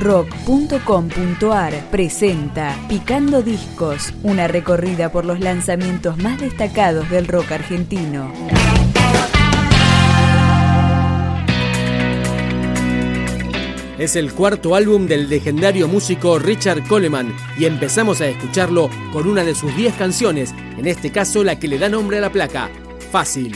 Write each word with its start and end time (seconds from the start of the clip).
rock.com.ar 0.00 1.74
presenta 1.90 2.76
Picando 2.88 3.42
Discos, 3.42 4.14
una 4.22 4.48
recorrida 4.48 5.12
por 5.12 5.26
los 5.26 5.40
lanzamientos 5.40 6.16
más 6.18 6.40
destacados 6.40 7.08
del 7.10 7.28
rock 7.28 7.52
argentino. 7.52 8.32
Es 13.98 14.16
el 14.16 14.32
cuarto 14.32 14.74
álbum 14.74 15.06
del 15.06 15.28
legendario 15.28 15.86
músico 15.86 16.38
Richard 16.38 16.88
Coleman 16.88 17.34
y 17.58 17.66
empezamos 17.66 18.22
a 18.22 18.26
escucharlo 18.28 18.88
con 19.12 19.28
una 19.28 19.44
de 19.44 19.54
sus 19.54 19.76
10 19.76 19.94
canciones, 19.96 20.54
en 20.78 20.86
este 20.86 21.12
caso 21.12 21.44
la 21.44 21.58
que 21.58 21.68
le 21.68 21.78
da 21.78 21.90
nombre 21.90 22.16
a 22.16 22.22
la 22.22 22.32
placa, 22.32 22.70
Fácil. 23.12 23.54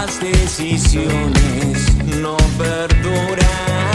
Las 0.00 0.20
decisiones 0.20 1.96
no 2.20 2.36
perduran. 2.56 3.87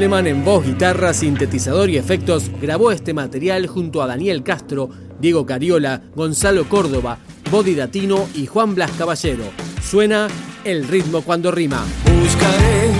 Coleman 0.00 0.28
en 0.28 0.42
voz, 0.46 0.64
guitarra, 0.64 1.12
sintetizador 1.12 1.90
y 1.90 1.98
efectos 1.98 2.50
grabó 2.58 2.90
este 2.90 3.12
material 3.12 3.66
junto 3.66 4.00
a 4.00 4.06
Daniel 4.06 4.42
Castro, 4.42 4.88
Diego 5.20 5.44
Cariola, 5.44 6.00
Gonzalo 6.14 6.66
Córdoba, 6.70 7.18
Body 7.50 7.74
Datino 7.74 8.26
y 8.34 8.46
Juan 8.46 8.74
Blas 8.74 8.92
Caballero. 8.92 9.44
Suena 9.82 10.28
el 10.64 10.88
ritmo 10.88 11.20
cuando 11.20 11.50
rima. 11.50 11.84
Buscaré, 12.04 12.92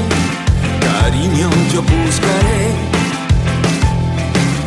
cariño, 0.82 1.48
yo 1.72 1.80
buscaré. 1.80 2.68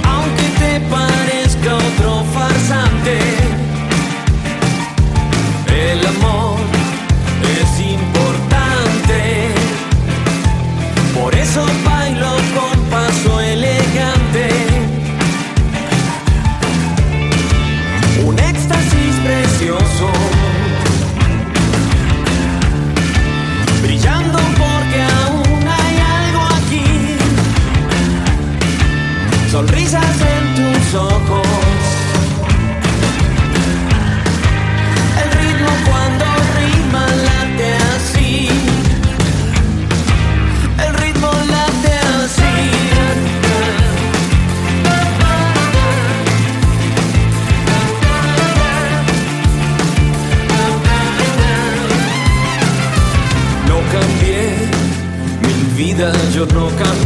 Aunque 0.03 0.43
te 0.57 0.79
parezca 0.89 1.75
otro 1.75 2.23
farsante, 2.33 3.19
el 5.67 6.07
amor 6.07 6.57
es 7.61 7.79
importante. 7.79 9.51
Por 11.13 11.35
eso 11.35 11.63
no 56.51 56.67
cambia 56.75 57.02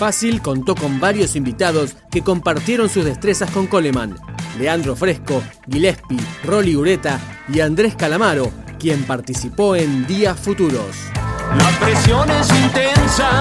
fácil 0.00 0.40
contó 0.40 0.74
con 0.74 0.98
varios 0.98 1.36
invitados 1.36 1.94
que 2.10 2.22
compartieron 2.22 2.88
sus 2.88 3.04
destrezas 3.04 3.50
con 3.50 3.66
Coleman. 3.66 4.16
Leandro 4.58 4.96
Fresco, 4.96 5.42
Gillespie, 5.70 6.18
Rolly 6.42 6.74
Ureta 6.74 7.20
y 7.52 7.60
Andrés 7.60 7.96
Calamaro, 7.96 8.50
quien 8.78 9.04
participó 9.04 9.76
en 9.76 10.06
Días 10.06 10.40
Futuros. 10.40 10.96
La 11.54 11.68
presión 11.78 12.30
es 12.30 12.48
intensa, 12.48 13.40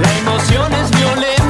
la 0.00 0.18
emoción 0.18 0.72
es 0.72 0.90
violenta. 0.90 1.41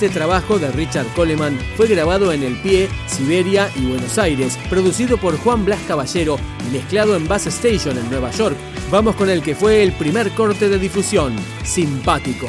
Este 0.00 0.14
trabajo 0.14 0.58
de 0.58 0.70
Richard 0.70 1.08
Coleman 1.14 1.58
fue 1.76 1.86
grabado 1.86 2.32
en 2.32 2.42
El 2.42 2.56
Pie, 2.62 2.88
Siberia 3.06 3.70
y 3.76 3.84
Buenos 3.84 4.16
Aires, 4.16 4.58
producido 4.70 5.18
por 5.18 5.36
Juan 5.36 5.66
Blas 5.66 5.80
Caballero 5.86 6.38
y 6.66 6.72
mezclado 6.72 7.16
en 7.16 7.28
Bass 7.28 7.48
Station 7.48 7.98
en 7.98 8.08
Nueva 8.08 8.30
York. 8.30 8.56
Vamos 8.90 9.14
con 9.14 9.28
el 9.28 9.42
que 9.42 9.54
fue 9.54 9.82
el 9.82 9.92
primer 9.92 10.30
corte 10.30 10.70
de 10.70 10.78
difusión, 10.78 11.36
Simpático. 11.64 12.48